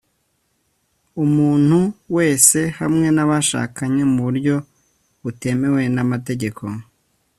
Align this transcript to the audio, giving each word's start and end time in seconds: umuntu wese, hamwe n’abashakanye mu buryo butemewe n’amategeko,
umuntu 1.23 1.79
wese, 2.15 2.59
hamwe 2.79 3.07
n’abashakanye 3.15 4.03
mu 4.11 4.19
buryo 4.25 4.55
butemewe 5.23 5.81
n’amategeko, 5.95 6.63